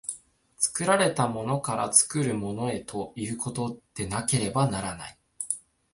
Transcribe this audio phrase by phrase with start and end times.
[0.57, 5.19] 作られたものから作るものへということでなければならない。